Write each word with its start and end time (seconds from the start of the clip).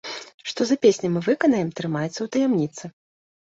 Што 0.51 0.65
за 0.69 0.77
песні 0.85 1.11
мы 1.11 1.21
выканаем, 1.29 1.69
трымаецца 1.83 2.15
ў 2.21 2.27
таямніцы. 2.37 2.95